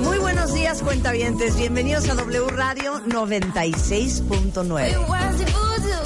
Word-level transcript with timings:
Muy 0.00 0.18
buenos 0.18 0.54
días, 0.54 0.82
cuentavientes. 0.82 1.56
Bienvenidos 1.56 2.08
a 2.08 2.14
W 2.14 2.48
Radio 2.50 3.00
96.9. 3.06 4.90
It 4.90 4.98
was 5.08 5.36
the 5.36 5.44
voodoo, 5.52 6.02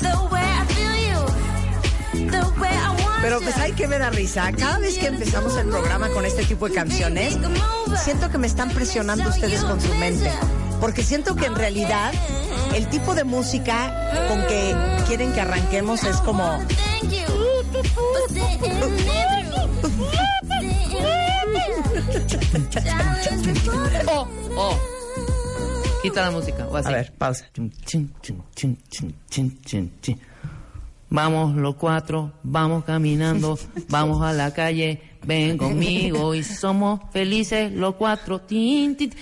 the 0.00 0.14
way 0.30 0.42
I 0.42 0.64
feel 0.74 0.96
you, 1.08 2.30
the 2.30 2.60
way 2.60 2.70
I 2.70 2.90
want 3.02 3.22
Pero 3.22 3.40
pues 3.40 3.56
hay 3.56 3.72
que 3.72 3.86
ver 3.86 4.02
a 4.02 4.10
risa. 4.10 4.52
Cada 4.52 4.78
vez 4.78 4.98
que 4.98 5.06
empezamos 5.06 5.56
el 5.56 5.68
programa 5.68 6.08
con 6.10 6.24
este 6.24 6.44
tipo 6.44 6.68
de 6.68 6.74
canciones, 6.74 7.38
siento 8.02 8.30
que 8.30 8.38
me 8.38 8.46
están 8.46 8.70
presionando 8.70 9.28
ustedes 9.28 9.62
con 9.64 9.80
su 9.80 9.94
mente. 9.94 10.30
Porque 10.80 11.02
siento 11.02 11.34
que 11.34 11.46
en 11.46 11.54
realidad 11.54 12.12
el 12.74 12.86
tipo 12.88 13.14
de 13.14 13.24
música 13.24 14.28
con 14.28 14.40
que 14.46 14.74
quieren 15.06 15.32
que 15.32 15.40
arranquemos 15.40 16.04
es 16.04 16.16
como... 16.18 16.58
Oh, 24.08 24.26
oh. 24.56 24.78
Quita 26.02 26.22
la 26.22 26.30
música. 26.30 26.66
O 26.68 26.76
así. 26.76 26.88
A 26.88 26.92
ver, 26.92 27.12
pausa. 27.12 27.46
Vamos 31.08 31.54
los 31.54 31.76
cuatro, 31.76 32.32
vamos 32.42 32.84
caminando, 32.84 33.58
vamos 33.88 34.22
a 34.22 34.32
la 34.32 34.52
calle, 34.52 35.00
ven 35.24 35.56
conmigo 35.56 36.34
y 36.34 36.42
somos 36.42 37.00
felices 37.12 37.72
los 37.72 37.94
cuatro. 37.94 38.40
Tin, 38.40 38.96
tin. 38.96 39.12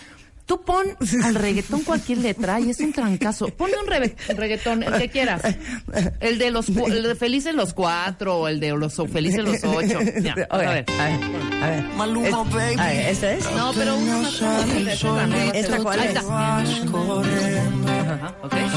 Tú 0.47 0.61
pon 0.63 0.85
al 1.23 1.35
reggaetón 1.35 1.81
cualquier 1.85 2.19
letra 2.19 2.61
y 2.61 2.69
es 2.71 2.79
un 2.81 2.93
trancazo. 2.93 3.47
Ponle 3.49 3.77
un 3.83 3.87
rebe- 3.87 4.15
reggaetón, 4.37 4.83
el 4.83 4.93
que 4.99 5.09
quieras. 5.09 5.41
El 6.21 6.37
de 6.39 6.51
los 6.51 6.67
cu- 6.67 6.87
el 6.87 7.03
de 7.03 7.15
felices 7.15 7.55
los 7.55 7.73
cuatro, 7.73 8.41
o 8.41 8.49
el 8.49 8.61
de 8.61 8.73
los 8.73 8.95
felices 9.11 9.43
los 9.43 9.65
ocho. 9.65 10.01
Ya, 10.21 10.35
a 10.51 10.59
ver. 10.59 10.69
a 10.69 10.73
ver, 10.73 10.85
a 11.63 11.71
ver. 11.71 11.85
Maluma, 11.97 12.29
Es- 12.29 12.35
baby. 12.53 12.75
a 12.79 12.87
ver, 12.89 13.07
¿Ese 13.11 13.35
es? 13.39 13.51
No, 13.53 13.73
pero 13.73 13.97
uno 13.97 14.19
más 14.23 14.35
esta. 14.43 15.27
¿Esta 15.55 15.79
cuál 15.79 16.01
Ahí 16.01 16.09
es? 16.09 16.15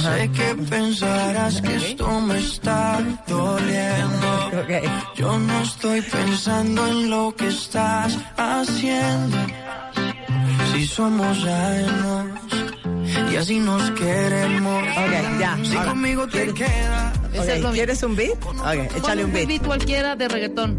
Sé 0.04 0.32
que 0.32 0.56
pensarás 0.70 1.62
que 1.62 1.76
esto 1.76 2.22
me 2.22 2.40
está 2.40 3.00
doliendo. 3.28 4.52
Yo 5.16 5.38
no 5.40 5.62
estoy 5.62 6.02
pensando 6.02 6.88
en 6.88 7.10
lo 7.10 7.36
que 7.36 7.48
estás 7.48 8.18
haciendo. 8.38 9.38
Si 10.78 10.86
somos 10.86 11.44
ajenos 11.44 12.26
y 13.32 13.36
así 13.36 13.58
nos 13.60 13.90
queremos. 13.92 14.84
Ok, 14.84 15.40
ya. 15.40 15.58
Si 15.64 15.76
ahora. 15.76 15.90
conmigo 15.90 16.28
te 16.28 16.54
queda. 16.54 17.14
Ese 17.34 17.58
es 17.60 17.66
¿Quieres 17.66 18.04
un 18.04 18.16
beat? 18.16 18.38
Ok, 18.46 18.96
échale 18.96 19.26
un 19.26 19.32
Pon 19.32 19.48
beat. 19.48 19.66
cualquiera 19.66 20.16
de 20.16 20.28
reggaetón. 20.28 20.78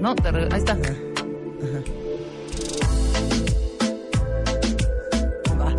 No, 0.00 0.14
de 0.14 0.30
regga- 0.30 0.52
ahí 0.54 0.58
está. 0.60 0.74
Va. 5.58 5.72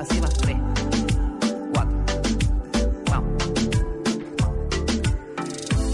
Así 0.00 0.20
va. 0.20 0.28
Tres, 0.28 0.56
cuatro. 1.72 1.94
Vamos. 3.10 3.42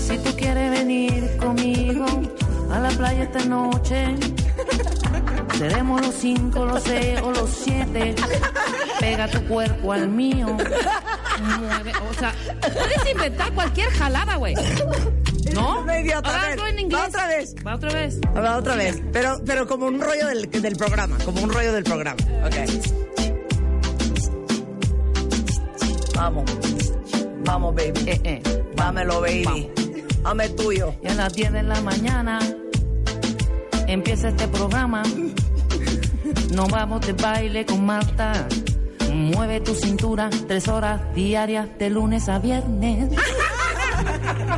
Si 0.06 0.18
tú 0.18 0.30
quieres 0.36 0.70
venir 0.70 1.36
conmigo 1.38 2.06
a 2.72 2.78
la 2.78 2.88
playa 2.90 3.24
esta 3.24 3.44
noche, 3.46 4.14
seremos 5.58 6.00
los 6.06 6.14
cinco, 6.14 6.64
los 6.64 6.82
seis 6.82 7.20
o 7.22 7.30
los 7.30 7.50
siete. 7.50 8.14
Pega 8.98 9.28
tu 9.28 9.42
cuerpo 9.46 9.92
al 9.92 10.08
mío. 10.08 10.46
Mueve, 11.58 11.92
o 12.10 12.14
sea, 12.18 12.34
puedes 12.60 13.10
inventar 13.10 13.52
cualquier 13.52 13.90
jalada, 13.90 14.36
güey. 14.36 14.54
¿No? 15.54 15.84
No, 15.84 15.98
idiota, 15.98 16.28
Ahora 16.28 16.68
en 16.68 16.78
inglés. 16.78 17.00
va 17.00 17.06
otra 17.08 17.26
vez. 17.26 17.54
Va 17.66 17.74
otra 17.74 17.92
vez. 17.92 18.18
A 18.34 18.40
ver, 18.40 18.50
otra 18.52 18.76
vez. 18.76 19.02
Pero, 19.12 19.40
pero 19.44 19.66
como 19.66 19.86
un 19.86 20.00
rollo 20.00 20.26
del, 20.28 20.50
del 20.50 20.76
programa. 20.76 21.16
Como 21.24 21.42
un 21.42 21.50
rollo 21.50 21.72
del 21.72 21.84
programa. 21.84 22.20
Ok. 22.44 22.56
Vamos. 26.14 26.44
Vamos, 27.44 27.74
baby. 27.74 28.00
Eh, 28.06 28.20
eh. 28.24 28.42
Dámelo, 28.76 29.20
baby. 29.20 29.70
Dame 30.22 30.48
tuyo. 30.50 30.94
Y 31.02 31.08
a 31.08 31.14
las 31.14 31.32
10 31.32 31.52
de 31.52 31.62
la 31.62 31.80
mañana 31.80 32.38
empieza 33.86 34.28
este 34.28 34.46
programa. 34.48 35.02
Nos 36.52 36.68
vamos 36.68 37.00
de 37.06 37.12
baile 37.12 37.64
con 37.64 37.86
Marta. 37.86 38.48
Mueve 39.12 39.60
tu 39.60 39.74
cintura 39.74 40.30
tres 40.48 40.66
horas 40.68 41.00
diarias 41.14 41.68
de 41.78 41.90
lunes 41.90 42.28
a 42.28 42.38
viernes. 42.38 43.10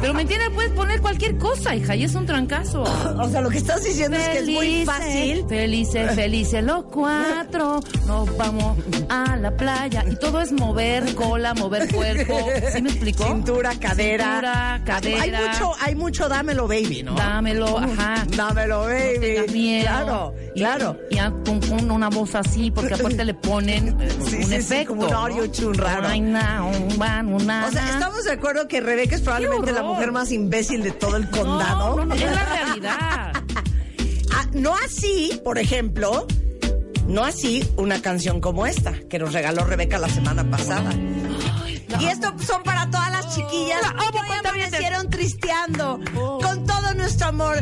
Pero 0.00 0.14
me 0.14 0.23
entiendes, 0.23 0.50
puedes 0.55 0.73
poner 0.73 1.00
cualquier 1.00 1.37
cosa, 1.38 1.75
hija, 1.75 1.94
y 1.96 2.05
es 2.05 2.14
un 2.14 2.26
trancazo. 2.26 2.82
O 3.23 3.29
sea, 3.29 3.40
lo 3.40 3.50
que 3.50 3.58
estás 3.58 3.84
diciendo 3.84 4.17
es 4.17 4.29
que 4.29 4.38
es 4.38 4.49
muy 4.49 4.84
fácil. 4.84 5.44
Felices, 5.49 6.12
felices 6.14 6.64
los 6.64 6.84
cuatro. 6.84 7.81
Nos 8.06 8.37
vamos 8.37 8.76
a 9.08 9.37
la 9.37 9.56
playa. 9.56 10.05
Y 10.11 10.17
todo 10.17 10.40
es 10.40 10.50
mover 10.52 11.14
cola, 11.14 11.55
mover 11.55 11.93
cuerpo. 11.93 12.38
¿Sí 12.73 12.82
me 12.82 12.88
explicó? 12.90 13.25
Cintura, 13.26 13.73
cadera. 13.79 14.25
Cintura, 14.25 14.82
cadera. 14.84 15.23
Hay 15.23 15.31
mucho, 15.31 15.73
hay 15.81 15.94
mucho 15.94 16.29
dámelo, 16.29 16.67
baby, 16.67 17.02
¿no? 17.05 17.14
Dámelo, 17.14 17.79
ajá. 17.79 18.25
Dámelo, 18.37 18.81
baby. 18.82 19.34
No 19.46 19.52
miedo. 19.52 19.82
Claro, 19.84 20.34
Y- 20.55 20.58
claro. 20.61 20.99
Y, 21.11 21.17
con, 21.69 21.90
una 21.90 22.08
voz 22.08 22.34
así, 22.34 22.70
porque 22.70 22.94
aparte 22.94 23.25
le 23.25 23.34
ponen 23.34 24.00
eh, 24.00 24.08
Sí, 24.29 24.37
un 24.37 24.43
sí, 24.43 24.49
sí, 24.49 24.55
efecto. 24.55 24.88
como 24.94 25.02
un 25.06 25.11
¿no? 25.11 25.19
audio 25.19 25.50
tune 25.50 25.76
raro. 25.79 26.08
Ay, 26.08 26.20
na, 26.20 26.64
un, 26.64 26.99
van, 26.99 27.32
una, 27.32 27.67
O 27.67 27.70
sea, 27.70 27.88
estamos 27.90 28.25
de 28.25 28.32
acuerdo 28.32 28.67
que 28.69 28.81
Rebeca 28.81 29.14
es 29.14 29.20
probablemente 29.20 29.72
La 29.75 29.83
mujer 29.83 30.13
más 30.13 30.31
imbécil 30.33 30.83
de 30.83 30.93
todo 30.93 31.17
el 31.17 31.29
condado. 31.31 31.97
No, 31.97 32.05
no, 32.05 32.07
no, 32.07 32.15
es 32.15 32.23
la 32.23 32.45
realidad. 32.65 33.33
Ah, 34.35 34.47
no 34.53 34.75
así, 34.77 35.41
por 35.45 35.59
ejemplo, 35.59 36.27
no 37.07 37.25
así 37.25 37.69
una 37.77 38.01
canción 38.01 38.41
como 38.41 38.67
esta 38.67 38.93
que 39.09 39.19
nos 39.19 39.33
regaló 39.33 39.65
Rebeca 39.65 39.99
la 39.99 40.09
semana 40.09 40.49
pasada. 40.51 40.93
Y 42.01 42.07
esto 42.07 42.33
son 42.45 42.63
para 42.63 42.91
todas 42.91 43.11
las 43.13 43.35
chiquillas 43.35 43.81
La 43.83 43.89
amo, 43.91 44.23
que 44.23 44.33
hoy 44.33 44.39
amanecieron 44.39 45.11
tristeando 45.11 46.01
con 46.15 46.67
todo 46.67 46.95
nuestro 46.95 47.29
amor 47.29 47.57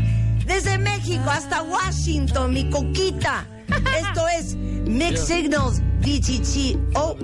desde 0.47 0.79
México 0.79 1.29
hasta 1.31 1.63
Washington, 1.63 2.53
mi 2.53 2.71
coquita. 2.71 3.47
Esto 3.99 4.29
es 4.39 4.55
Mixed 4.55 5.27
Signals 5.27 5.81
DTT. 6.01 6.79
Oh, 6.95 7.17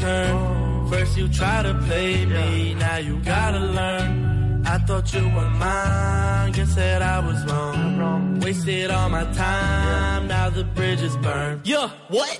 turn. 0.00 0.88
First 0.90 1.16
you 1.16 1.28
try 1.28 1.62
to 1.62 1.74
play 1.86 2.26
me, 2.26 2.74
now 2.74 2.96
you 2.96 3.16
gotta 3.20 3.60
learn. 3.60 4.64
I 4.66 4.78
thought 4.78 5.12
you 5.14 5.24
were 5.36 5.50
mine, 5.64 6.52
guess 6.52 6.74
that 6.74 7.02
I 7.02 7.18
was 7.26 7.38
wrong. 7.46 8.40
Wasted 8.40 8.90
all 8.90 9.08
my 9.08 9.24
time, 9.32 10.28
now 10.28 10.50
the 10.50 10.64
bridge 10.64 11.02
is 11.02 11.16
burned. 11.18 11.60
Yeah, 11.64 11.90
what? 12.08 12.32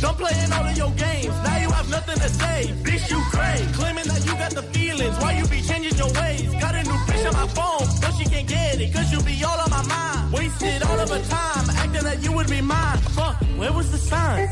Don't 0.00 0.16
play 0.18 0.34
in 0.44 0.52
all 0.52 0.64
of 0.64 0.76
your 0.76 0.90
games, 0.90 1.34
now 1.46 1.58
you 1.58 1.70
have 1.70 1.88
nothing 1.90 2.18
to 2.24 2.28
say. 2.28 2.58
Bitch, 2.86 3.10
you 3.10 3.20
crazy, 3.32 3.72
claiming 3.72 4.04
that 4.04 4.22
you 4.26 4.32
got 4.32 4.52
the 4.52 4.62
feelings. 4.74 5.16
Why 5.18 5.32
you 5.38 5.46
be 5.46 5.60
changing 5.62 5.96
your 5.98 6.12
ways? 6.20 6.52
Got 6.64 6.74
a 6.74 6.82
new 6.82 6.98
bitch 7.08 7.26
on 7.28 7.34
my 7.34 7.48
phone, 7.58 7.86
but 8.02 8.12
she 8.18 8.24
can't 8.24 8.48
get 8.48 8.80
it, 8.80 8.92
cause 8.92 9.12
you 9.12 9.20
be 9.22 9.42
all 9.44 9.58
on 9.60 9.70
my 9.70 9.84
mind. 9.86 10.32
Wasted 10.32 10.82
all 10.82 10.98
of 10.98 11.08
her 11.10 11.22
time, 11.36 11.70
acting 11.70 12.04
that 12.08 12.22
you 12.22 12.32
would 12.32 12.48
be 12.48 12.60
mine. 12.60 12.98
Fuck, 13.16 13.36
where 13.58 13.72
was 13.72 13.90
the 13.90 13.98
sign? 13.98 14.48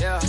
Yeah. 0.00 0.20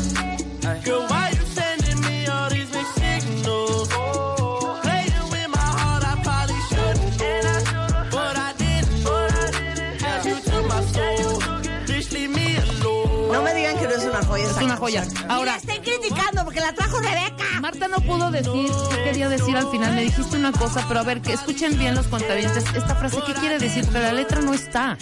Canción. 14.92 15.32
Ahora- 15.32 15.52
la 15.52 15.58
estén 15.58 15.82
criticando 15.84 16.44
porque 16.44 16.60
la 16.60 16.74
trajo 16.74 17.00
Rebeca. 17.00 17.46
Marta 17.62 17.88
no 17.88 17.98
pudo 18.02 18.32
decir 18.32 18.70
qué 18.90 19.04
quería 19.04 19.30
decir 19.30 19.56
al 19.56 19.70
final. 19.70 19.94
Me 19.96 20.04
dijiste 20.04 20.36
una 20.38 20.52
cosa, 20.52 20.86
pero 20.88 21.00
a 21.00 21.04
ver, 21.04 21.22
que 21.22 21.34
escuchen 21.34 21.78
bien 21.78 21.96
los 21.96 22.08
cuentavientes 22.08 22.64
esta 22.76 22.96
frase. 22.96 23.20
¿Qué 23.26 23.34
quiere 23.34 23.60
decir? 23.60 23.84
Porque 23.86 24.00
la 24.00 24.14
letra 24.14 24.42
no 24.42 24.54
está. 24.54 24.98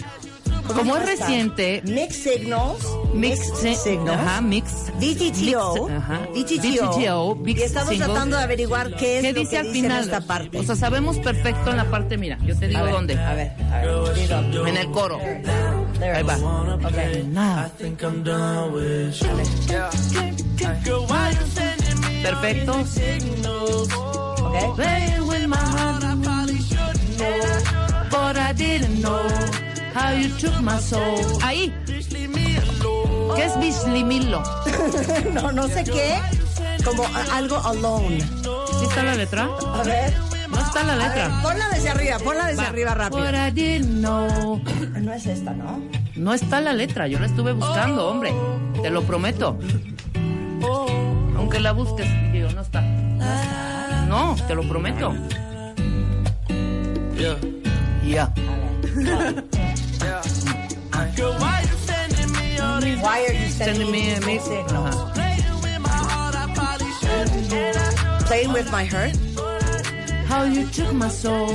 Como 0.66 0.96
es 0.96 1.06
reciente, 1.06 1.80
Mixed 1.84 2.38
Signals. 2.38 2.84
mix, 3.14 3.38
Signals. 3.84 4.20
ajá, 4.20 4.40
mix, 4.40 4.86
DTTO. 4.98 5.86
Mix, 5.86 5.96
ajá. 5.96 6.20
DTTO. 6.34 7.38
Y 7.46 7.62
estamos 7.62 7.96
tratando 7.96 8.36
de 8.36 8.42
averiguar 8.42 8.96
qué 8.96 9.18
es 9.18 9.22
¿qué 9.22 9.32
lo 9.32 9.38
dice 9.40 9.50
que 9.52 9.58
al 9.58 9.66
dice 9.66 9.74
final? 9.80 9.98
en 9.98 10.04
esta 10.04 10.20
parte. 10.22 10.58
O 10.58 10.64
sea, 10.64 10.74
sabemos 10.74 11.18
perfecto 11.20 11.70
en 11.70 11.76
la 11.76 11.84
parte, 11.84 12.18
mira, 12.18 12.36
yo 12.44 12.58
te 12.58 12.66
digo 12.66 12.84
dónde. 12.88 13.16
A 13.16 13.34
ver, 13.34 13.52
a 13.72 13.80
ver. 13.80 14.66
En 14.66 14.76
el 14.76 14.90
coro. 14.90 15.20
There 15.98 16.14
Ahí 16.14 16.20
it 16.20 16.26
va. 16.26 16.34
Okay. 16.86 17.22
all 17.32 17.62
Perfecto. 22.22 22.72
Okay. 24.46 24.72
Playing 24.74 25.26
with 25.26 25.46
my 25.48 25.56
heart, 25.56 26.04
I 26.04 26.16
probably 26.22 26.58
shouldn't. 26.60 28.10
but 28.10 28.36
I 28.36 28.52
didn't 28.52 29.00
know 29.00 29.28
how 29.94 30.10
you 30.12 30.28
took 30.38 30.60
my 30.60 30.78
soul. 30.78 31.18
Ahí. 31.42 31.72
¿qué 33.36 33.44
es 33.44 33.58
bislimilo? 33.58 34.42
No, 35.32 35.52
no 35.52 35.68
sé 35.68 35.84
qué. 35.84 36.20
Como 36.84 37.04
algo 37.32 37.56
alone. 37.58 38.20
¿Sí 38.20 38.84
está 38.88 39.02
la 39.02 39.14
letra? 39.14 39.48
A 39.74 39.82
ver. 39.82 40.35
No 40.48 40.58
está 40.60 40.82
la 40.84 40.94
ver, 40.96 41.08
letra. 41.08 41.42
ponla 41.42 41.68
desde 41.70 41.88
arriba, 41.90 42.18
ponla 42.18 42.46
desde 42.46 42.62
Va. 42.62 42.68
arriba 42.68 42.94
rápido. 42.94 43.24
But 43.24 43.34
I 43.34 43.50
didn't 43.50 44.00
know. 44.00 44.60
No 45.00 45.12
es 45.12 45.26
esta, 45.26 45.52
¿no? 45.52 45.80
No 46.14 46.32
está 46.34 46.60
la 46.60 46.72
letra, 46.72 47.06
yo 47.08 47.18
la 47.18 47.26
estuve 47.26 47.52
buscando, 47.52 48.08
hombre. 48.08 48.32
Te 48.82 48.90
lo 48.90 49.02
prometo. 49.02 49.58
Aunque 51.36 51.60
la 51.60 51.72
busques, 51.72 52.06
digo, 52.32 52.48
no 52.52 52.62
está. 52.62 52.80
No, 54.08 54.36
te 54.46 54.54
lo 54.54 54.62
prometo. 54.68 55.14
Yeah. 57.16 57.36
Ya. 58.04 58.32
Girl, 61.16 61.34
why 61.38 61.62
you 61.62 61.76
sending 61.86 62.32
me 62.32 62.58
all 62.60 62.80
these 62.80 62.98
Why 63.00 63.24
are 63.26 63.32
you 63.34 63.48
Sending 63.50 63.86
sending 63.86 63.90
me 63.90 64.12
a? 64.12 64.18
Ajá. 64.18 65.12
playing 68.26 68.52
with 68.52 68.70
my 68.70 68.84
heart? 68.84 69.14
How 70.28 70.44
you 70.44 70.66
took 70.68 70.92
my 70.92 71.08
soul. 71.08 71.48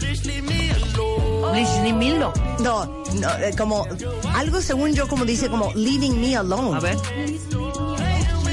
Bitch, 0.00 0.24
leave 0.26 0.44
me 0.44 0.70
alone. 0.70 1.54
Bislimilo. 1.54 2.32
No, 2.60 2.84
no, 3.20 3.28
eh, 3.38 3.52
como 3.56 3.86
algo 4.34 4.60
según 4.60 4.94
yo 4.94 5.06
como 5.08 5.24
dice 5.24 5.48
como 5.48 5.72
leaving 5.74 6.20
me 6.20 6.36
alone. 6.36 6.76
A 6.76 6.80
ver. 6.80 6.96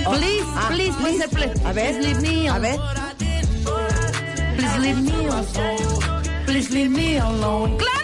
Please, 0.05 0.45
Ah, 0.55 0.67
please, 0.71 0.93
puede 1.01 1.17
ser 1.17 1.29
please. 1.29 1.65
A 1.65 1.73
ver, 1.73 1.95
Please 1.97 1.99
leave 1.99 2.21
me 2.21 2.47
a 2.47 2.55
alone. 2.55 2.61
ver. 2.61 2.79
Please 4.57 4.79
leave 4.79 5.01
me 5.01 5.27
alone. 5.27 5.45
Please 6.45 6.69
leave 6.71 6.89
me 6.89 7.17
alone. 7.19 7.77
¡Claro! 7.77 7.94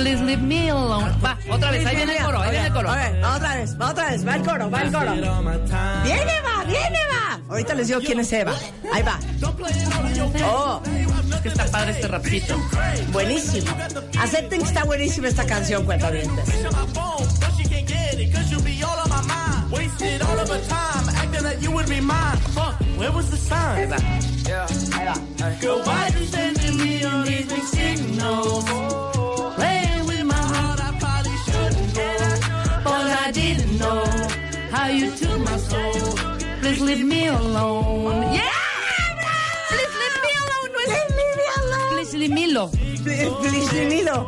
Please 0.00 0.22
leave 0.22 0.40
me 0.40 0.70
alone. 0.70 1.12
Va, 1.22 1.36
otra 1.50 1.70
vez, 1.72 1.84
ahí 1.84 1.94
viene 1.96 2.16
el 2.16 2.24
coro, 2.24 2.40
ahí 2.40 2.50
viene 2.52 2.66
el 2.68 2.72
coro. 2.72 2.90
A 2.90 2.96
ver, 2.96 3.22
otra 3.22 3.54
vez, 3.56 3.78
va 3.78 3.90
otra 3.90 4.10
vez, 4.10 4.26
va 4.26 4.36
el 4.36 4.42
coro, 4.42 4.70
va 4.70 4.80
el 4.82 4.92
coro. 4.92 5.12
Viene, 5.12 6.40
va, 6.40 6.64
viene, 6.64 6.98
va. 7.12 7.40
Ahorita 7.50 7.74
les 7.74 7.88
digo 7.88 8.00
quién 8.00 8.20
es 8.20 8.32
Eva. 8.32 8.54
Ahí 8.94 9.02
va. 9.02 9.18
Oh, 10.46 10.80
Es 11.34 11.40
que 11.42 11.48
está 11.48 11.66
padre 11.66 11.90
este 11.90 12.08
rapcito. 12.08 12.56
buenísimo. 13.12 13.70
Acepten 14.18 14.62
que 14.62 14.66
está 14.68 14.84
buenísima 14.84 15.28
esta 15.28 15.44
canción, 15.44 15.84
cuentavientes. 15.84 16.48
Felicidad. 43.42 44.22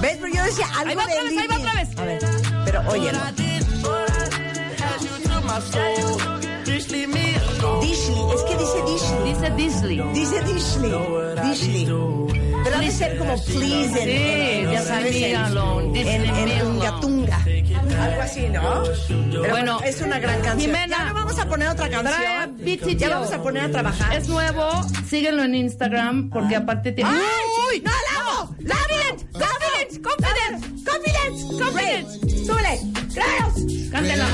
¿Ves? 0.00 0.18
Pero 0.20 0.34
yo 0.34 0.42
decía 0.44 0.66
algo 0.76 0.90
Ahí 0.90 0.94
va 0.96 1.06
de 1.06 1.12
otra 1.12 1.22
vez, 1.24 1.38
ahí 1.38 1.46
va 1.48 1.56
otra 1.56 1.72
vez. 1.74 1.98
A 1.98 2.04
ver, 2.04 2.20
pero 2.64 2.80
óyelo. 2.88 3.18
Dishley, 7.80 8.22
es 8.34 8.42
que 8.42 8.56
dice 8.56 8.82
Dishley. 8.86 9.32
Dice 9.32 9.50
Disley. 9.56 10.02
Dice 10.12 10.40
Dishley. 10.44 10.92
Dishley. 11.42 11.86
Pero 12.64 12.76
ha 12.76 12.80
de 12.80 12.90
ser 12.90 13.18
como 13.18 13.34
please 13.44 14.02
en, 14.02 14.08
en- 14.08 14.68
Sí, 14.68 14.72
ya 14.72 14.82
sabes, 14.82 15.16
en, 15.16 15.34
en, 15.36 15.92
Dishley 15.92 16.52
en. 16.58 16.66
Ungatunga. 16.66 17.36
Algo 18.00 18.22
así, 18.22 18.48
¿no? 18.48 18.82
Pero 19.08 19.50
Bueno, 19.50 19.80
es 19.84 20.00
una 20.00 20.18
gran 20.18 20.40
canción. 20.40 20.60
Jimena, 20.60 20.86
ya 20.86 21.04
no 21.06 21.14
vamos 21.14 21.38
a 21.38 21.46
poner 21.48 21.68
otra 21.68 21.88
canción. 21.90 22.98
Ya 22.98 23.08
vamos 23.10 23.32
a 23.32 23.42
poner 23.42 23.64
a 23.64 23.70
trabajar. 23.70 24.16
Es 24.16 24.28
nuevo, 24.28 24.70
síguenlo 25.08 25.42
en 25.42 25.54
Instagram 25.54 26.30
porque 26.30 26.56
aparte 26.56 26.92
tiene. 26.92 27.10
¡Ay! 27.10 27.41
¡Confidence! 31.58 32.18
confidence. 32.18 32.46
¡Súbele! 32.46 32.74
¡Claro! 33.14 33.52
Cántela. 33.90 34.26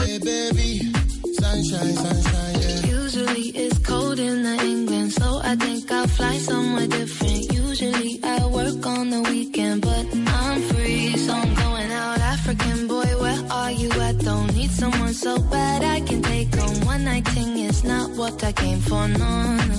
Usually 3.05 3.49
it's 3.55 3.79
cold 3.79 4.19
in 4.19 4.43
the 4.43 4.57
England, 4.65 5.13
so 5.13 5.41
I 5.43 5.57
think 5.57 5.91
I'll 5.91 6.07
fly 6.07 6.39
somewhere 6.39 6.87
different. 6.87 7.53
Usually 7.53 8.21
I 8.23 8.47
work 8.47 8.85
on 8.87 9.11
the 9.11 9.23
weekend, 9.23 9.83
but 9.83 10.07
I'm 10.15 10.61
free, 10.71 11.17
so 11.17 11.33
I'm 11.33 11.55
going 11.55 11.91
out. 11.93 12.19
African 12.21 12.87
boy, 12.87 13.09
where 13.21 13.43
are 13.51 13.73
you 13.73 13.91
at? 13.93 14.19
so 15.19 15.37
bad 15.51 15.83
I 15.83 16.01
can 16.01 16.23
take 16.23 16.57
on 16.57 16.87
one 16.87 17.05
night 17.05 17.27
thing 17.29 17.59
is 17.59 17.83
not 17.83 18.11
what 18.11 18.43
I 18.45 18.53
came 18.53 18.81
for, 18.81 19.09
no, 19.09 19.33
no. 19.71 19.79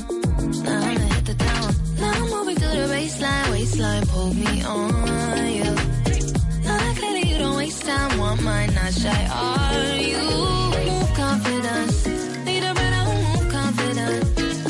Now 0.67 0.81
I'ma 0.89 1.07
the 1.29 1.35
town. 1.47 1.69
Now 2.01 2.11
I'm 2.19 2.29
moving 2.29 2.55
through 2.55 2.75
the 2.81 2.87
baseline, 2.93 3.51
waistline, 3.51 4.05
pull 4.07 4.33
me 4.33 4.63
on, 4.63 4.88
not 8.89 9.01
shy, 9.01 9.23
are 9.31 9.95
you? 9.97 10.17
Move 10.89 11.13
confidence, 11.13 12.05
need 12.45 12.63
a 12.63 12.73
brother 12.73 13.03
who 13.07 13.13
move 13.27 13.45
confident. 13.51 14.21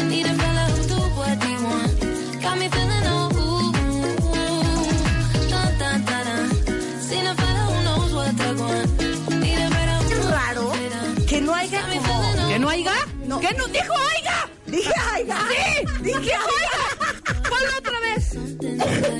Need 0.09 0.25
a 0.25 0.33
fella 0.41 0.63
who 0.71 0.81
do 0.91 0.99
what 1.19 1.43
he 1.43 1.53
want. 1.63 2.41
Got 2.41 2.57
me 2.59 2.67
feeling 2.75 3.05
ooh, 3.13 3.71
dun 5.51 5.71
dun 5.79 5.97
dun 6.09 6.25
dun. 6.27 6.45
Seen 7.07 7.25
a 7.27 7.33
fella 7.35 7.63
who 7.69 7.83
knows 7.87 8.13
what 8.13 8.37
they 8.37 8.53
want. 8.61 8.89
Need 9.43 9.59
a 9.65 9.69
brother 9.73 9.97
who 10.03 10.11
Es 10.11 10.25
raro 10.37 10.65
que 11.27 11.41
no 11.41 11.53
haya 11.53 11.81
como... 11.81 12.49
¿Que 12.49 12.59
no 12.59 12.69
haya? 12.69 12.95
¿Qué 13.41 13.53
no 13.57 13.67
dijo 13.67 13.93
oiga? 13.93 14.49
Dije 14.65 14.93
aiga. 15.13 15.37
Sí, 15.49 15.85
Dije 16.03 16.33
oiga. 16.53 16.81
Ponlo 17.49 17.77
otra 17.77 17.99
vez. 18.01 18.23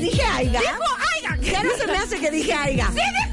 Dije 0.02 0.24
aiga. 0.24 0.60
Dijo 0.60 0.84
oiga. 1.16 1.38
Ya 1.42 1.64
no 1.64 1.78
se 1.78 1.88
me 1.88 1.98
hace 1.98 2.20
que 2.20 2.32
dije 2.32 2.54
aiga. 2.54 2.88
Sí, 2.88 3.00
dijo 3.00 3.29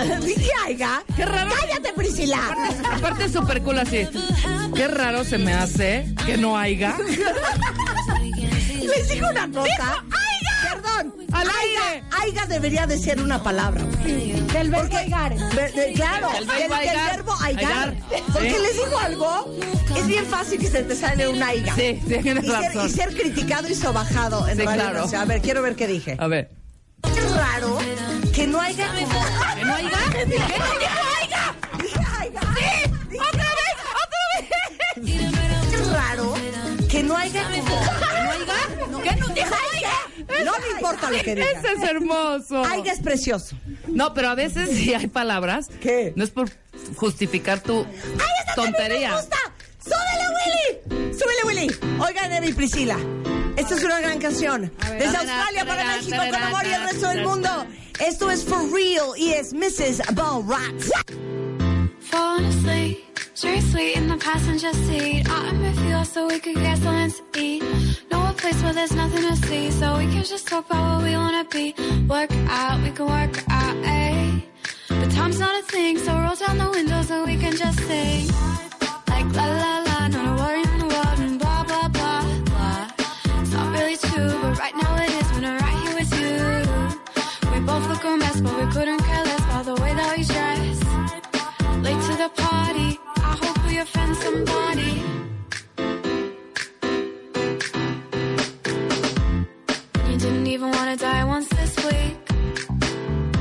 oiga. 0.66 1.02
Qué 1.16 1.24
raro. 1.24 1.50
Cállate, 1.60 1.92
Priscila. 1.94 2.38
Aparte 2.92 3.24
es 3.24 3.32
súper 3.32 3.62
cool 3.62 3.78
así. 3.78 4.06
Qué 4.74 4.88
raro 4.88 5.24
se 5.24 5.38
me 5.38 5.52
hace 5.52 6.06
que 6.26 6.36
no 6.36 6.56
haya. 6.56 6.96
Les 8.80 9.08
digo 9.08 9.28
una 9.30 9.48
cosa. 9.50 10.04
Perdón. 10.62 11.14
Al 11.32 11.48
aiga, 11.48 11.88
aire. 11.90 12.04
aiga 12.22 12.46
debería 12.46 12.86
de 12.86 12.98
ser 12.98 13.20
una 13.20 13.42
palabra. 13.42 13.82
Del 13.82 14.70
verbo 14.70 14.96
aigar. 14.96 15.34
Claro, 15.94 16.28
Del 16.32 16.68
verbo 16.68 17.34
aigar. 17.40 17.94
Porque 18.32 18.58
les 18.58 18.74
digo 18.74 18.98
algo, 18.98 19.54
es 19.96 20.06
bien 20.06 20.26
fácil 20.26 20.60
que 20.60 20.68
se 20.68 20.82
te 20.82 20.94
sale 20.94 21.28
un 21.28 21.42
aiga. 21.42 21.74
Sí, 21.74 22.00
tienes 22.06 22.44
y 22.44 22.48
ser, 22.48 22.62
razón. 22.62 22.86
y 22.86 22.90
ser 22.90 23.14
criticado 23.14 23.68
y 23.68 23.74
sobajado 23.74 24.46
en 24.48 24.58
claro. 24.58 25.00
Nacional. 25.00 25.22
A 25.22 25.24
ver, 25.24 25.40
quiero 25.40 25.62
ver 25.62 25.76
qué 25.76 25.86
dije. 25.86 26.16
A 26.18 26.26
ver. 26.26 26.59
Que 28.40 28.46
no 28.46 28.58
haya 28.58 28.88
como... 28.88 29.20
¿Que 29.54 29.64
no 29.66 29.74
haya? 29.74 29.90
¿Que 30.14 30.26
no 30.26 30.64
aiga. 31.20 31.54
Sí. 31.82 31.92
Otra 33.18 33.50
vez, 33.52 33.76
otra 34.06 34.22
vez. 34.32 35.74
Es 35.74 35.86
raro 35.92 36.34
que 36.88 37.02
no 37.02 37.16
haya 37.18 37.42
como... 37.44 37.52
¿Que 37.52 37.76
no 38.24 38.30
haya? 38.30 39.02
¿Que 39.02 39.16
no 39.20 39.28
dijo 39.28 39.54
oiga? 39.74 40.42
No 40.42 40.52
me 40.58 40.68
importa 40.70 41.10
lo 41.10 41.18
que 41.22 41.34
diga. 41.34 41.50
Ese 41.50 41.72
es 41.72 41.82
hermoso. 41.82 42.64
Aiga 42.64 42.92
es 42.92 43.00
precioso. 43.00 43.56
No, 43.88 44.14
pero 44.14 44.30
a 44.30 44.34
veces 44.34 44.70
sí 44.70 44.94
hay 44.94 45.08
palabras. 45.08 45.68
¿Qué? 45.82 46.14
No 46.16 46.24
es 46.24 46.30
por 46.30 46.48
justificar 46.96 47.60
tu 47.60 47.80
¡Ay, 47.80 47.86
esta 48.40 48.54
también 48.54 48.74
tontería. 48.74 49.10
me 49.10 49.16
gusta! 49.16 49.36
¡Súbele, 49.84 50.26
Willy! 50.96 51.12
¡Súbele, 51.18 51.42
Willy! 51.44 52.00
Oigan, 52.00 52.32
Emi 52.32 52.54
Priscila. 52.54 52.96
Esta 53.56 53.74
es 53.74 53.84
una 53.84 54.00
gran 54.00 54.18
canción. 54.18 54.72
Desde 54.98 55.14
Australia 55.18 55.66
para 55.66 55.84
México, 55.84 56.16
con 56.16 56.34
amor 56.42 56.66
y 56.66 56.72
el 56.72 56.82
resto 56.84 57.08
del 57.08 57.22
mundo. 57.26 57.66
Esto 58.00 58.30
es 58.30 58.42
For 58.42 58.62
Real 58.72 59.14
y 59.18 59.34
es 59.34 59.52
Mrs. 59.52 60.00
Ball 60.14 60.42
Rats. 60.42 60.90
Falling 62.00 62.46
asleep, 62.46 62.98
seriously 63.34 63.94
in 63.94 64.08
the 64.08 64.16
passenger 64.16 64.72
seat. 64.72 65.28
I'm 65.28 65.60
with 65.60 65.78
you 65.84 66.02
so 66.06 66.26
we 66.26 66.38
could 66.40 66.56
get 66.56 66.78
something 66.78 67.12
to 67.12 67.38
eat. 67.38 67.62
Know 68.10 68.26
a 68.26 68.32
place 68.32 68.62
where 68.62 68.72
there's 68.72 68.92
nothing 68.92 69.22
to 69.22 69.36
see, 69.46 69.70
so 69.70 69.98
we 69.98 70.06
can 70.06 70.24
just 70.24 70.48
talk 70.48 70.64
about 70.70 70.96
what 70.96 71.04
we 71.04 71.14
wanna 71.14 71.44
be. 71.44 71.74
Work 72.08 72.32
out, 72.48 72.80
we 72.82 72.90
can 72.90 73.06
work 73.06 73.44
out, 73.50 73.76
eh? 73.84 74.40
But 74.88 75.10
time's 75.10 75.38
not 75.38 75.54
a 75.62 75.62
thing, 75.66 75.98
so 75.98 76.16
roll 76.18 76.36
down 76.36 76.56
the 76.56 76.70
window 76.70 77.02
so 77.02 77.26
we 77.26 77.36
can 77.36 77.54
just 77.54 77.78
sing. 77.80 78.28
Like 79.08 79.26
la 79.36 79.44
la 79.44 79.78
la, 79.84 80.08
not 80.08 80.26
a 80.26 80.42
worry 80.42 80.69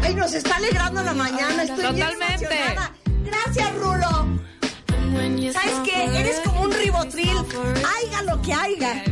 Ay, 0.09 0.15
nos 0.15 0.33
está 0.33 0.55
alegrando 0.55 1.03
la 1.03 1.13
mañana. 1.13 1.61
Estoy 1.63 1.93
bien 1.93 2.07
Totalmente. 2.09 2.45
emocionada. 2.45 2.93
Gracias, 3.25 3.75
Rulo. 3.75 4.39
¿Sabes 5.53 5.75
qué? 5.85 6.19
Eres 6.19 6.39
como 6.43 6.61
un 6.63 6.71
ribotril. 6.71 7.29
Aiga 7.95 8.23
lo 8.23 8.41
que 8.41 8.51
aiga. 8.51 9.03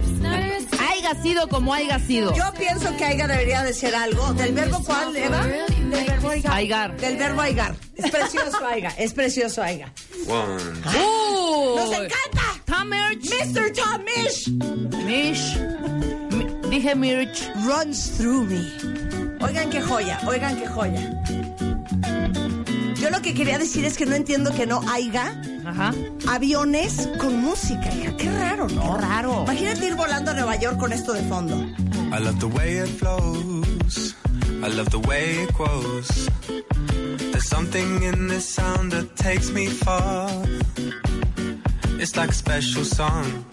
Haiga 0.90 1.22
sido 1.22 1.48
como 1.50 1.72
haiga 1.76 2.00
sido. 2.00 2.34
Yo 2.36 2.52
pienso 2.58 2.96
que 2.98 3.06
aiga 3.06 3.28
debería 3.28 3.62
de 3.62 3.74
ser 3.76 3.94
algo. 3.96 4.34
¿Del 4.34 4.54
verbo 4.54 4.84
cuál, 4.84 5.16
Eva? 5.16 5.46
Del 5.46 6.04
verbo 6.06 6.30
aigar. 6.30 6.54
Aigar. 6.54 6.98
Del 6.98 7.18
verbo 7.18 7.42
aigar. 7.42 7.76
Es 7.96 8.10
precioso 8.10 8.66
aiga. 8.66 8.90
Es 8.98 9.14
precioso 9.14 9.62
aiga. 9.62 9.94
¡Uh! 10.26 11.76
¡Nos 11.76 11.92
encanta! 11.94 12.44
Tom 12.66 12.90
Mirch. 12.90 13.30
Mr. 13.30 13.72
Tom 13.74 14.04
Mish 14.04 14.48
Mish. 15.06 15.58
Mi- 16.32 16.70
Dije 16.70 16.96
Mirch. 16.96 17.48
runs 17.66 18.18
through 18.18 18.46
me. 18.50 18.97
Oigan 19.40 19.70
qué 19.70 19.82
joya, 19.82 20.20
oigan 20.28 20.56
qué 20.58 20.68
joya. 20.68 21.24
Yo 22.96 23.10
lo 23.12 23.22
que 23.22 23.34
quería 23.34 23.58
decir 23.60 23.86
es 23.86 23.96
que 23.98 24.06
no 24.06 24.16
entiendo 24.16 24.52
que 24.54 24.66
no 24.66 24.82
haya 24.90 25.40
Ajá. 25.66 25.94
aviones 26.28 27.08
con 27.20 27.40
música, 27.42 27.94
hija. 27.94 28.16
Qué 28.18 28.32
raro, 28.32 28.68
¿no? 28.68 28.96
Qué 28.96 29.02
raro. 29.02 29.44
Imagínate 29.44 29.88
ir 29.88 29.96
volando 29.96 30.32
a 30.32 30.34
Nueva 30.34 30.56
York 30.58 30.78
con 30.78 30.92
esto 30.92 31.14
de 31.14 31.22
fondo. 31.24 31.56
I 32.12 32.20
love 32.20 32.40
the 32.40 32.48
way 32.48 32.78
it 32.80 32.88
flows. 32.88 34.16
I 34.64 34.70
love 34.70 34.90
the 34.90 35.00
way 35.08 35.44
it 35.44 35.54
grows. 35.54 36.08
There's 37.32 37.48
something 37.48 38.02
in 38.04 38.28
this 38.28 38.46
sound 38.46 38.92
that 38.94 39.16
takes 39.16 39.52
me 39.52 39.68
far. 39.68 40.30
It's 42.00 42.16
like 42.16 42.30
a 42.32 42.34
special 42.34 42.84
song. 42.84 43.46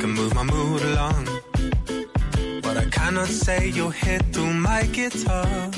Can 0.00 0.10
move 0.10 0.34
my 0.34 0.42
mood 0.42 0.82
along. 0.82 1.26
Cannot 3.12 3.28
say, 3.28 3.68
you'll 3.68 3.90
hear 3.90 4.18
through 4.32 4.54
my 4.54 4.84
guitar. 4.84 5.70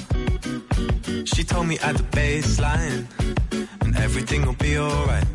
She 1.25 1.43
told 1.43 1.67
me 1.67 1.77
at 1.81 1.97
the 1.97 2.07
bass 2.13 2.61
line, 2.61 3.09
and 3.81 3.97
everything 3.99 4.47
will 4.47 4.61
be 4.69 4.79
alright. 4.79 5.27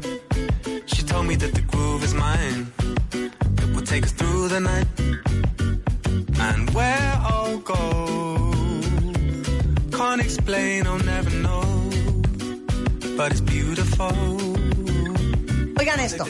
She 0.85 1.03
told 1.03 1.25
me 1.27 1.35
that 1.35 1.53
the 1.53 1.61
groove 1.67 2.01
is 2.05 2.13
mine. 2.13 2.71
It 3.11 3.75
will 3.75 3.81
take 3.81 4.05
us 4.05 4.13
through 4.13 4.47
the 4.47 4.61
night 4.61 4.87
and 6.39 6.69
where 6.69 7.17
I'll 7.19 7.57
go. 7.57 8.53
Can't 9.91 10.21
explain, 10.21 10.87
I'll 10.87 11.03
never 11.03 11.31
know, 11.31 11.63
but 13.17 13.33
it's 13.33 13.41
beautiful. 13.41 14.15
Oigan 15.75 15.99
esto. 15.99 16.23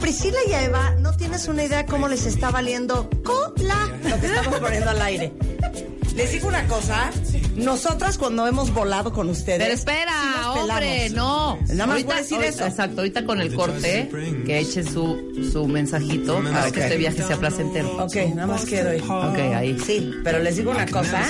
Priscila 0.00 0.38
y 0.48 0.52
a 0.52 0.64
Eva 0.64 0.94
no 0.98 1.12
tienes 1.16 1.46
una 1.48 1.64
idea 1.64 1.86
cómo 1.86 2.08
les 2.08 2.26
está 2.26 2.50
valiendo 2.50 3.08
cola 3.22 3.88
lo 4.08 4.20
que 4.20 4.26
estamos 4.26 4.58
poniendo 4.60 4.90
al 4.90 5.02
aire. 5.02 5.32
Les 6.16 6.32
digo 6.32 6.48
una 6.48 6.66
cosa, 6.66 7.10
nosotras 7.56 8.18
cuando 8.18 8.46
hemos 8.46 8.74
volado 8.74 9.12
con 9.12 9.28
ustedes. 9.30 9.60
Pero 9.60 9.72
espera, 9.74 10.12
sí 10.54 10.58
hombre, 10.58 11.10
no. 11.10 11.58
Nada 11.68 11.86
más 11.86 12.04
voy 12.04 12.12
a 12.14 12.16
decir 12.16 12.36
ahorita- 12.38 12.48
eso. 12.54 12.66
Exacto, 12.66 13.00
ahorita 13.00 13.24
con 13.24 13.40
el 13.40 13.54
corte, 13.54 14.10
que 14.44 14.58
eche 14.58 14.82
su, 14.82 15.16
su 15.52 15.66
mensajito 15.68 16.42
para 16.42 16.70
que 16.72 16.80
este 16.80 16.96
viaje 16.96 17.22
sea 17.22 17.36
placentero. 17.36 17.96
Ok, 18.04 18.16
nada 18.34 18.46
más 18.48 18.64
quiero 18.64 18.92
ir. 18.92 19.02
Ok, 19.04 19.38
ahí. 19.54 19.78
Sí, 19.86 20.10
pero 20.24 20.40
les 20.40 20.56
digo 20.56 20.72
una 20.72 20.86
cosa. 20.86 21.22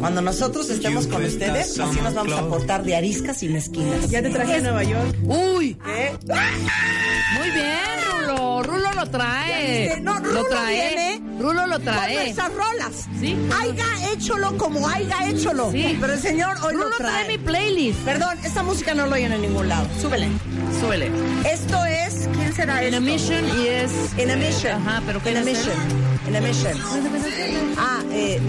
Cuando 0.00 0.22
nosotros 0.22 0.68
estemos 0.70 1.06
con 1.06 1.22
ustedes, 1.24 1.78
así 1.78 2.00
nos 2.00 2.14
vamos 2.14 2.32
a 2.32 2.48
portar 2.48 2.82
de 2.82 2.96
ariscas 2.96 3.42
y 3.42 3.48
mezquinas. 3.48 4.08
Ya 4.10 4.22
te 4.22 4.30
traje 4.30 4.54
a 4.56 4.60
Nueva 4.60 4.82
York. 4.82 5.14
Uy, 5.22 5.74
¿Qué? 5.84 6.12
muy 7.38 7.50
bien, 7.50 7.78
Rulo. 8.26 8.62
Rulo 8.62 8.92
lo 8.94 9.06
trae. 9.10 10.00
No, 10.00 10.18
Rulo 10.18 10.32
lo 10.32 10.44
trae. 10.48 10.74
viene 10.74 11.22
Rulo 11.38 11.66
lo 11.66 11.74
Con 11.76 11.84
trae. 11.84 12.14
nuestras 12.24 12.50
rolas. 12.54 13.06
Sí. 13.20 13.36
Haiga 13.58 13.86
écholo 14.12 14.56
como 14.56 14.88
haiga 14.88 15.28
écholo. 15.28 15.70
Sí. 15.70 15.96
Pero 16.00 16.12
el 16.14 16.18
señor 16.20 16.56
hoy 16.62 16.72
Rulo 16.74 16.88
lo 16.90 16.96
trae 16.96 17.28
mi 17.28 17.34
trae. 17.34 17.38
playlist. 17.38 17.98
Perdón, 18.00 18.38
esta 18.42 18.62
música 18.62 18.94
no 18.94 19.06
lo 19.06 19.14
oyen 19.14 19.32
en 19.32 19.42
ningún 19.42 19.68
lado. 19.68 19.86
Súbele. 20.00 20.28
Suele. 20.80 21.10
Esto 21.50 21.84
es. 21.84 22.28
¿Quién 22.34 22.52
será 22.54 22.82
In 22.82 22.94
esto? 22.94 22.96
a 22.96 23.00
mission 23.00 23.44
y 23.60 23.66
es. 23.68 23.90
In 24.18 24.30
a 24.30 24.36
mission. 24.36 24.72
Ajá, 24.86 25.02
pero 25.06 25.22
¿qué 25.22 25.30
In 25.32 25.36
a 25.38 25.42
mission. 25.42 25.74
In 26.28 26.36
a 26.36 26.40
mission. 26.40 26.72
Ah, 27.78 28.02
eh. 28.12 28.40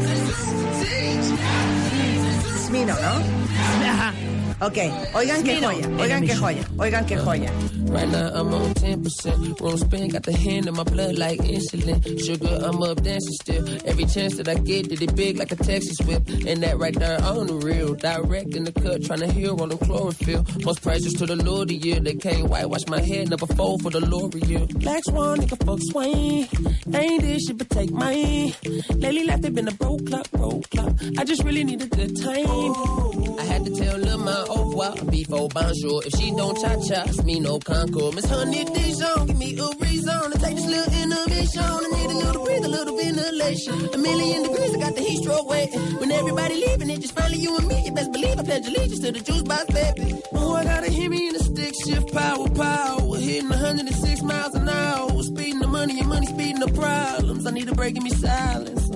Smino, 2.72 2.94
¿no? 2.94 3.86
Ajá. 3.86 4.14
Ok, 4.62 4.78
oigan 5.16 5.44
qué 5.44 5.60
joya, 5.60 5.90
oigan 6.00 6.22
qué 6.22 6.36
joya, 6.36 6.64
oigan 6.78 7.06
qué 7.08 7.18
joya. 7.18 7.52
Right 7.88 8.08
now 8.08 8.30
I'm 8.34 8.54
on 8.54 8.74
10%. 8.76 9.60
Room 9.60 9.78
spin, 9.78 10.10
got 10.10 10.22
the 10.22 10.38
hand 10.38 10.68
in 10.68 10.76
my 10.76 10.84
blood 10.84 11.18
like 11.18 11.40
insulin. 11.40 12.00
Sugar, 12.24 12.60
I'm 12.64 12.82
up 12.84 13.02
dancing 13.02 13.34
still. 13.42 13.68
Every 13.86 14.06
chance 14.06 14.36
that 14.38 14.48
I 14.48 14.54
get, 14.54 14.90
did 14.90 15.02
it 15.02 15.16
big 15.16 15.38
like 15.38 15.52
a 15.52 15.56
Texas 15.56 16.00
whip. 16.06 16.30
And 16.46 16.62
that 16.62 16.78
right 16.78 16.94
there 16.94 17.20
on 17.24 17.48
the 17.48 17.56
real. 17.56 17.96
Direct 17.96 18.56
in 18.56 18.64
the 18.64 18.72
cut, 18.72 19.04
trying 19.04 19.22
to 19.22 19.32
heal 19.32 19.60
on 19.62 19.70
them 19.70 19.80
chlorophyll. 19.80 20.46
Most 20.64 20.84
precious 20.84 21.14
to 21.14 21.26
the 21.26 21.36
Lord 21.36 21.72
of 21.72 21.84
year. 21.84 22.00
They 22.00 22.14
can't 22.14 22.48
whitewash 22.48 22.86
my 22.88 23.02
head, 23.02 23.30
never 23.32 23.48
fold 23.48 23.82
for 23.82 23.90
the 23.90 24.00
L'Oreal. 24.00 24.80
Black 24.80 25.04
swan, 25.06 25.40
nigga, 25.40 25.58
fuck 25.66 25.80
swing. 25.90 26.48
Ain't 26.94 27.22
this 27.24 27.48
shit, 27.48 27.58
but 27.58 27.70
take 27.72 27.92
mine. 27.92 28.54
Lately, 28.92 29.24
life 29.26 29.42
they 29.42 29.50
been 29.50 29.68
a 29.68 29.74
broke 29.74 30.06
clock, 30.06 30.30
broke 30.32 30.70
clock. 30.70 30.94
I 31.18 31.26
just 31.26 31.44
really 31.44 31.64
need 31.64 31.82
a 31.82 31.88
good 31.88 32.16
time. 32.16 33.11
I 33.42 33.44
had 33.46 33.66
to 33.66 33.72
tell 33.72 33.98
Lil' 33.98 34.20
my 34.20 34.46
au 34.50 34.66
revoir 34.66 34.94
before 35.10 35.50
bonjour. 35.50 36.04
If 36.06 36.14
she 36.14 36.30
don't 36.30 36.56
cha-cha, 36.62 37.06
it's 37.10 37.24
me 37.24 37.40
no 37.40 37.58
concord. 37.58 38.14
Miss 38.14 38.30
Honey 38.30 38.66
Dijon, 38.66 39.26
give 39.26 39.38
me 39.40 39.58
a 39.58 39.68
reason 39.80 40.32
to 40.32 40.38
take 40.38 40.56
this 40.58 40.68
little 40.68 40.94
innovation. 41.02 41.64
I 41.64 41.90
need 41.98 42.12
a 42.12 42.18
little 42.24 42.46
breathe, 42.46 42.66
a 42.66 42.68
little 42.68 42.96
ventilation. 42.96 43.90
A 43.96 43.98
million 43.98 44.44
degrees, 44.44 44.76
I 44.76 44.80
got 44.80 44.94
the 44.96 45.02
heat 45.02 45.24
stroke 45.24 45.50
waiting. 45.50 45.82
When 46.00 46.12
everybody 46.12 46.56
leaving, 46.64 46.92
it 46.92 47.02
just 47.02 47.16
finally 47.16 47.40
you 47.40 47.58
and 47.58 47.68
me. 47.68 47.84
You 47.84 47.92
best 47.94 48.12
believe 48.12 48.38
I 48.38 48.44
pledge 48.44 48.68
allegiance 48.68 49.00
to 49.00 49.12
the 49.12 49.22
juice 49.22 49.42
box, 49.42 49.66
baby. 49.74 50.22
Oh, 50.34 50.56
I 50.56 50.64
gotta 50.64 50.92
hear 50.92 51.10
me 51.10 51.30
in 51.30 51.34
the 51.34 51.44
stick 51.44 51.74
shift, 51.84 52.14
power, 52.14 52.48
power. 52.50 53.18
Hitting 53.18 53.50
106 53.50 54.22
miles 54.22 54.54
an 54.54 54.70
hour. 54.70 55.24
Speeding 55.24 55.62
the 55.62 55.68
money, 55.68 56.00
and 56.00 56.08
money 56.08 56.28
speeding 56.28 56.60
the 56.60 56.72
problems. 56.74 57.48
I 57.48 57.50
need 57.50 57.68
a 57.70 57.74
break 57.74 57.98
in 57.98 58.04
me 58.04 58.12
silence. 58.12 58.88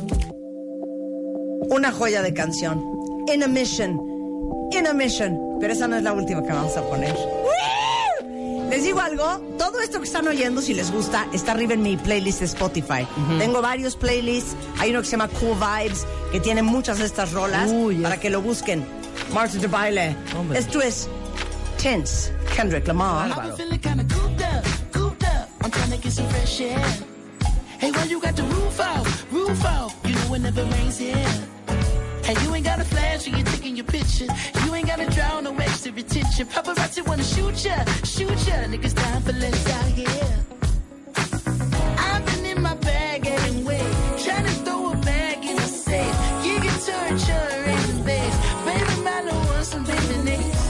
Una 1.72 1.92
joya 1.92 2.22
de 2.22 2.32
canción. 2.32 2.78
In 3.28 3.42
a 3.42 3.48
Mission. 3.48 4.05
In 4.76 4.88
a 4.88 4.94
Mission. 4.94 5.58
Pero 5.62 5.72
esa 5.72 5.88
no 5.88 5.96
es 5.96 6.04
la 6.04 6.12
última 6.12 6.44
que 6.44 6.52
vamos 6.52 6.76
a 6.76 6.82
poner. 6.82 7.16
Les 8.70 8.84
digo 8.84 9.00
algo, 9.00 9.40
todo 9.58 9.80
esto 9.80 10.00
que 10.00 10.06
están 10.06 10.28
oyendo, 10.28 10.62
si 10.62 10.74
les 10.74 10.92
gusta, 10.92 11.28
está 11.32 11.54
arriba 11.54 11.76
en 11.76 11.82
mi 11.82 11.96
playlist 11.96 12.40
de 12.40 12.46
Spotify. 12.46 13.08
Tengo 13.40 13.62
varios 13.62 13.96
playlists, 13.96 14.54
hay 14.78 14.90
uno 14.90 15.00
que 15.00 15.06
se 15.06 15.12
llama 15.12 15.30
Cool 15.30 15.56
Vibes, 15.56 16.06
que 16.32 16.42
tiene 16.42 16.62
muchas 16.62 17.00
de 17.00 17.06
estas 17.06 17.32
rolas, 17.32 17.72
para 18.04 18.20
que 18.20 18.30
lo 18.30 18.42
busquen. 18.42 18.86
Marta 19.34 19.58
de 19.58 19.68
baile. 19.68 20.16
Hombre. 20.38 20.60
Esto 20.60 20.82
es 20.82 21.08
Tense, 21.82 22.34
Kendrick 22.54 22.86
Lamar. 22.86 23.32
Air. 26.60 26.78
Hey, 27.80 27.92
why 27.92 28.06
you 28.10 28.20
got 28.20 28.36
the 28.36 28.44
roof 28.44 28.80
out, 28.80 29.08
roof 29.32 29.66
out? 29.66 29.92
You 30.04 30.16
know 30.16 30.36
it 30.36 30.42
never 30.42 30.64
rains 30.64 30.98
here. 30.98 31.55
Hey, 32.26 32.34
you 32.44 32.56
ain't 32.56 32.66
got 32.66 32.80
a 32.80 32.84
flash 32.84 33.28
when 33.28 33.36
you're 33.38 33.46
taking 33.46 33.76
your 33.76 33.86
picture. 33.86 34.26
You 34.64 34.74
ain't 34.74 34.88
got 34.88 34.98
to 34.98 35.06
draw 35.12 35.42
no 35.42 35.56
extra 35.58 35.92
attention. 35.92 36.48
Paparazzi 36.48 37.08
wanna 37.08 37.24
shoot 37.24 37.64
ya, 37.64 37.86
shoot 38.04 38.40
ya. 38.48 38.66
Niggas 38.66 38.96
dying 38.96 39.22
for 39.22 39.34
less 39.34 39.70
out 39.78 39.86
here. 39.92 40.38
I've 42.00 42.26
been 42.26 42.46
in 42.48 42.64
my 42.64 42.74
bag 42.78 43.22
getting 43.22 43.64
way. 43.64 43.86
Trying 44.24 44.46
to 44.46 44.56
throw 44.66 44.92
a 44.94 44.96
bag 45.06 45.46
in 45.46 45.56
the 45.56 45.68
safe. 45.68 46.16
You 46.44 46.56
can 46.66 46.80
turn, 46.88 47.14
in 47.14 47.98
the 47.98 48.04
base. 48.04 48.38
Baby, 48.66 49.02
my 49.04 49.22
little 49.22 49.40
one, 49.42 49.64
some 49.64 49.84
baby 49.84 50.18
names. 50.24 50.62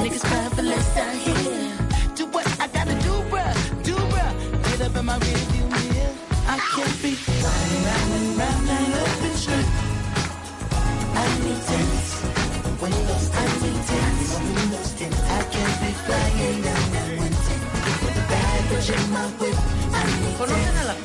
Niggas 0.00 0.24
crying 0.24 0.50
for 0.56 0.62
less 0.62 0.94
down 0.94 1.14
here. 1.14 1.76
Do 2.14 2.24
what 2.32 2.46
I 2.58 2.68
gotta 2.68 2.94
do, 3.06 3.14
bruh, 3.28 3.84
do 3.84 3.96
bruh. 4.12 4.32
Get 4.64 4.80
up 4.80 4.96
in 4.96 5.04
my 5.04 5.18
rearview 5.18 5.66
mirror. 5.76 6.14
I 6.48 6.56
can't 6.74 7.02
be 7.02 7.18
riding 7.44 7.84
round 7.84 8.12
and 8.14 8.36
to 19.12 19.44
lose. 19.44 21.02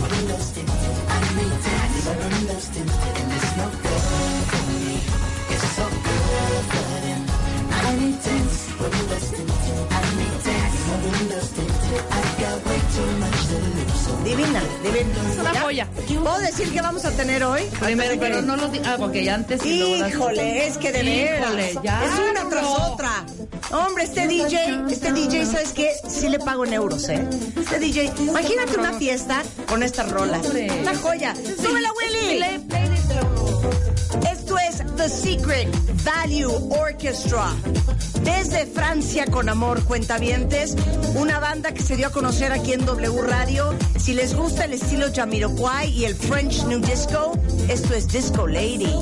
So 14.05 14.15
Divina, 14.23 14.61
divina. 14.83 15.31
Es 15.31 15.37
una 15.39 15.59
joya. 15.61 15.87
¿Puedo 16.07 16.37
decir 16.39 16.71
qué 16.71 16.81
vamos 16.81 17.05
a 17.05 17.11
tener 17.11 17.43
hoy? 17.43 17.63
Primero, 17.79 18.15
pero 18.19 18.41
no 18.41 18.55
lo 18.55 18.67
di- 18.69 18.81
Ah, 18.85 18.95
porque 18.97 19.23
ya 19.23 19.35
antes 19.35 19.65
Híjole, 19.65 20.67
es 20.67 20.77
que 20.77 20.91
de 20.91 21.03
veras. 21.03 21.45
Híjole, 21.47 21.73
ya. 21.83 22.03
Es 22.05 22.11
una 22.31 22.49
tras 22.49 22.65
otra. 22.65 23.25
Hombre, 23.71 24.05
este 24.05 24.27
DJ, 24.27 24.85
este 24.89 25.11
DJ, 25.11 25.45
¿sabes 25.45 25.73
qué? 25.73 25.91
Sí 26.07 26.29
le 26.29 26.39
pago 26.39 26.63
en 26.65 26.73
euros, 26.73 27.09
¿eh? 27.09 27.27
Este 27.59 27.79
DJ, 27.79 28.13
imagínate 28.19 28.77
una 28.77 28.93
fiesta 28.93 29.43
con 29.67 29.83
estas 29.83 30.09
rolas. 30.09 30.47
Una 30.47 30.95
joya. 30.95 31.35
¡Súbela, 31.35 31.91
Willy! 31.93 32.43
Esto 34.31 34.57
es 34.57 34.83
The 34.95 35.09
Secret 35.09 35.67
Value 36.05 36.53
Orchestra. 36.79 37.53
Desde 38.23 38.65
Francia 38.67 39.25
con 39.25 39.49
amor, 39.49 39.83
cuentavientes, 39.83 40.75
una 41.15 41.39
banda 41.39 41.73
que 41.73 41.81
se 41.81 41.97
dio 41.97 42.07
a 42.07 42.11
conocer 42.11 42.53
aquí 42.53 42.71
en 42.71 42.85
W 42.85 43.21
Radio. 43.21 43.75
Si 43.99 44.13
les 44.13 44.33
gusta 44.33 44.63
el 44.63 44.73
estilo 44.73 45.07
Jamiroquai 45.13 45.89
y 45.89 46.05
el 46.05 46.15
French 46.15 46.63
New 46.63 46.79
Disco, 46.79 47.33
esto 47.67 47.93
es 47.93 48.07
Disco 48.07 48.47
Lady. 48.47 48.93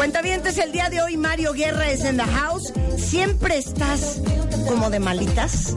Cuentavientes, 0.00 0.56
el 0.56 0.72
día 0.72 0.88
de 0.88 1.02
hoy 1.02 1.18
Mario 1.18 1.52
Guerra 1.52 1.90
es 1.90 2.06
en 2.06 2.16
the 2.16 2.22
house. 2.22 2.72
Siempre 2.96 3.58
estás 3.58 4.22
como 4.66 4.88
de 4.88 4.98
malitas. 4.98 5.74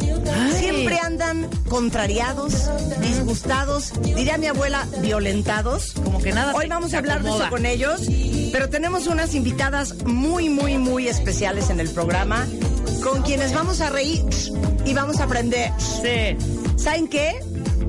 Siempre 0.56 0.98
andan 0.98 1.50
contrariados, 1.68 2.70
disgustados, 3.02 3.92
diría 4.02 4.38
mi 4.38 4.48
abuela, 4.48 4.88
violentados. 5.02 5.92
Como 5.92 6.22
que 6.22 6.32
nada 6.32 6.54
Hoy 6.56 6.70
vamos 6.70 6.94
a 6.94 7.00
hablar 7.00 7.22
de 7.22 7.32
eso 7.32 7.50
con 7.50 7.66
ellos, 7.66 8.00
pero 8.54 8.70
tenemos 8.70 9.08
unas 9.08 9.36
invitadas 9.36 10.06
muy, 10.06 10.48
muy, 10.48 10.78
muy 10.78 11.10
especiales 11.10 11.70
en 11.70 11.82
el 11.82 11.90
programa, 11.90 12.48
con 13.04 13.24
quienes 13.24 13.54
vamos 13.54 13.82
a 13.82 13.90
reír 13.90 14.24
y 14.86 14.94
vamos 14.94 15.20
a 15.20 15.26
aprender. 15.26 15.70
Sí. 15.78 16.38
¿Saben 16.78 17.10
qué? 17.10 17.44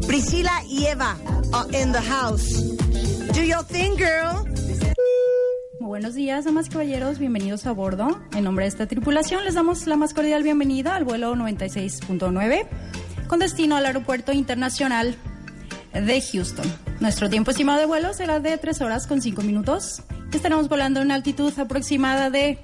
Priscila 0.09 0.65
y 0.67 0.87
Eva 0.87 1.17
are 1.53 1.81
in 1.81 1.93
the 1.93 2.03
house. 2.03 2.75
Do 3.33 3.41
your 3.41 3.63
thing, 3.63 3.95
girl. 3.95 4.54
Buenos 5.95 6.17
días, 6.17 6.45
damas 6.45 6.67
y 6.67 6.71
caballeros, 6.71 7.21
bienvenidos 7.21 7.67
a 7.67 7.73
bordo. 7.73 8.21
En 8.35 8.43
nombre 8.43 8.65
de 8.65 8.69
esta 8.69 8.89
tripulación 8.89 9.45
les 9.45 9.55
damos 9.55 9.87
la 9.87 9.95
más 9.95 10.13
cordial 10.13 10.43
bienvenida 10.43 10.97
al 10.97 11.05
vuelo 11.05 11.37
96.9 11.37 12.67
con 13.29 13.39
destino 13.39 13.77
al 13.77 13.87
Aeropuerto 13.87 14.33
Internacional 14.33 15.15
de 15.93 16.21
Houston. 16.21 16.67
Nuestro 16.99 17.31
tiempo 17.31 17.53
estimado 17.53 17.79
de 17.79 17.87
vuelo 17.87 18.13
será 18.13 18.41
de 18.41 18.59
3 18.59 18.81
horas 18.81 19.07
con 19.07 19.23
5 19.23 19.43
minutos. 19.43 20.03
Estaremos 20.33 20.69
volando 20.69 20.99
en 20.99 21.07
una 21.07 21.15
altitud 21.15 21.57
aproximada 21.57 22.29
de 22.29 22.59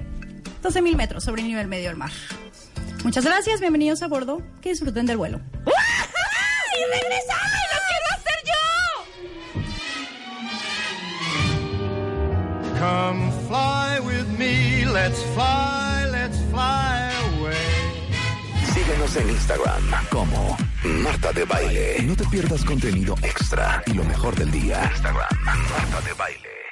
12.000 0.65 0.97
metros 0.97 1.23
sobre 1.23 1.43
el 1.43 1.47
nivel 1.47 1.69
medio 1.69 1.87
del 1.87 1.97
mar. 1.97 2.11
Muchas 3.05 3.25
gracias, 3.25 3.61
bienvenidos 3.61 4.03
a 4.03 4.09
bordo, 4.09 4.43
que 4.61 4.71
disfruten 4.71 5.07
del 5.07 5.19
vuelo. 5.19 5.41
¡Ay, 5.67 6.81
regresame! 7.01 7.40
Come 12.81 13.31
fly 13.47 14.01
with 14.01 14.27
me, 14.39 14.87
let's 14.87 15.23
fly, 15.35 16.09
let's 16.11 16.39
fly 16.51 17.13
away. 17.37 17.53
Síguenos 18.73 19.17
en 19.17 19.29
Instagram 19.29 19.83
como 20.11 20.57
Marta 21.03 21.31
de 21.35 21.45
Baile. 21.45 22.03
No 22.05 22.17
te 22.17 22.25
pierdas 22.25 22.65
contenido 22.65 23.15
extra 23.23 23.83
y 23.85 23.93
lo 23.93 24.05
mejor 24.05 24.35
del 24.35 24.51
día. 24.51 24.91
Instagram, 24.95 25.29
Marta 25.45 26.01
de 26.07 26.15
Baile. 26.15 26.70